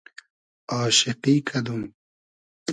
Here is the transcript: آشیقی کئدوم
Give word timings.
آشیقی 0.81 1.35
کئدوم 1.47 1.81